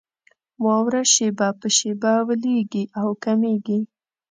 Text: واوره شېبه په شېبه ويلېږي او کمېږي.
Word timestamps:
واوره 0.63 1.01
شېبه 1.13 1.47
په 1.59 1.67
شېبه 1.77 2.13
ويلېږي 2.27 2.83
او 3.01 3.09
کمېږي. 3.23 3.79